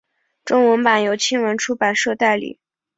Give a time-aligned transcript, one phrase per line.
[0.43, 2.59] 中文版由青文出版社代理。